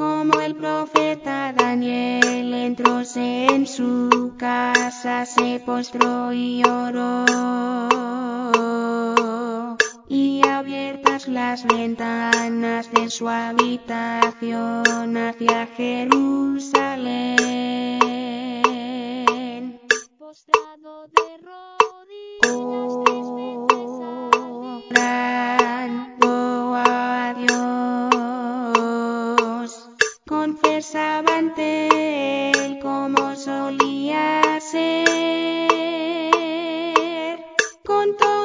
Como 0.00 0.40
el 0.40 0.56
profeta 0.56 1.52
Daniel 1.52 2.54
entró 2.54 3.02
en 3.16 3.66
su 3.66 4.32
casa, 4.38 5.26
se 5.26 5.60
postró 5.60 6.32
y 6.32 6.62
lloró. 6.62 7.26
Y 10.08 10.40
abiertas 10.48 11.28
las 11.28 11.66
ventanas 11.66 12.90
de 12.92 13.10
su 13.10 13.28
habitación 13.28 15.18
hacia 15.18 15.66
Jerusalén. 15.76 17.49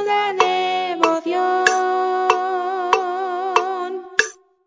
Con 0.06 0.14
toda 0.14 0.34
devoción. 0.34 1.66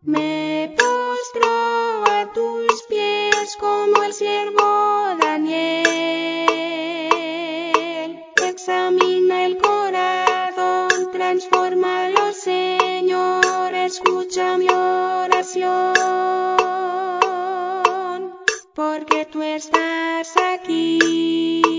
Me 0.01 0.75
postro 0.77 2.03
a 2.05 2.31
tus 2.33 2.83
pies 2.89 3.55
como 3.59 4.03
el 4.03 4.13
siervo 4.13 5.15
Daniel. 5.21 5.85
Examina 8.43 9.45
el 9.45 9.57
corazón, 9.57 11.11
transfórmalo, 11.11 12.33
Señor, 12.33 13.73
escucha 13.73 14.57
mi 14.57 14.67
oración. 14.69 15.93
Porque 18.75 19.25
tú 19.25 19.41
estás 19.41 20.35
aquí. 20.53 21.69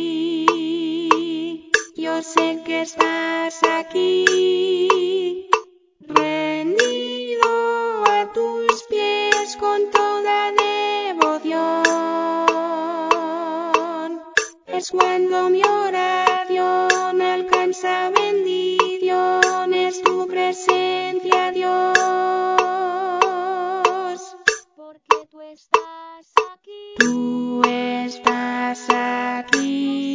Yo 1.97 2.23
sé 2.23 2.63
que 2.65 2.81
estás 2.83 3.40
aquí. 3.63 5.49
Rendido 6.01 7.49
a 8.07 8.33
tus 8.33 8.83
pies 8.85 9.57
con 9.59 9.91
toda 9.91 10.53
devoción. 10.53 11.83
Es 14.67 14.91
cuando 14.91 15.51
mi 15.51 15.63
oración 15.63 17.21
alcanza 17.21 18.11
bendición, 18.11 19.75
es 19.75 20.03
tu 20.03 20.27
presencia, 20.27 21.53
Dios. 21.53 21.97
Porque 24.77 25.27
tú 25.31 25.41
estás 25.41 26.33
aquí. 26.53 26.95
Tú 26.99 27.63
estás 27.65 28.89
aquí. 28.91 30.15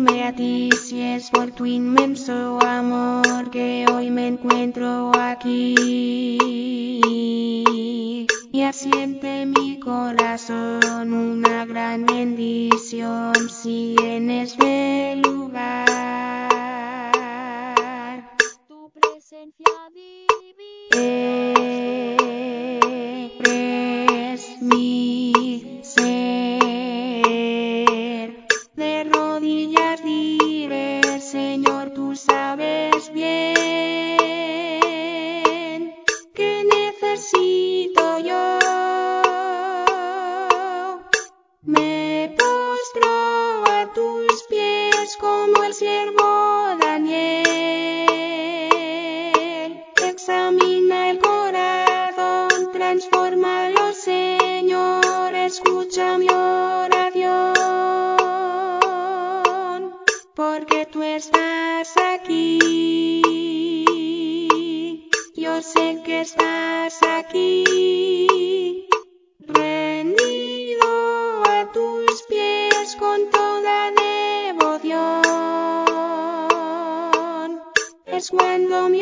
Rendirme 0.00 0.24
a 0.24 0.32
ti 0.32 0.70
si 0.72 1.00
es 1.00 1.30
por 1.30 1.50
tu 1.52 1.66
inmenso 1.66 2.58
amor 2.62 3.50
que 3.50 3.84
hoy 3.92 4.10
me 4.10 4.28
encuentro 4.28 5.12
aquí? 5.16 5.74
Y 8.52 8.62
asiente 8.62 9.46
mi 9.46 9.78
corazón 9.80 11.12
una 11.12 11.64
gran 11.66 12.06
bendición 12.06 13.34
si 13.48 13.96
en 14.02 14.30
este 14.30 15.16
lugar 15.16 15.86
Tu 18.66 18.90
presencia 18.90 19.64
divina. 19.94 20.30
es 24.32 24.62
aquí. 67.30 68.88
Rendido 69.38 70.82
a 71.48 71.70
tus 71.72 72.22
pies 72.28 72.96
con 72.98 73.30
toda 73.30 73.92
devoción. 73.92 75.22
Es 78.06 78.30
cuando 78.30 78.88
mi 78.88 79.00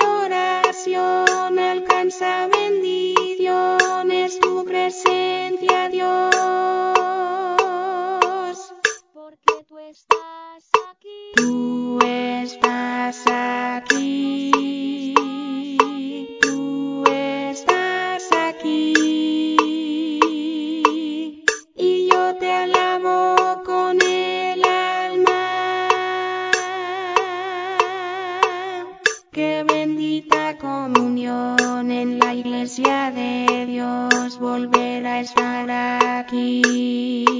a 35.70 36.24
estar 36.28 37.37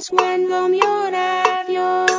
es 0.00 0.08
cuando 0.08 0.66
mi 0.70 0.80
horario 0.80 2.09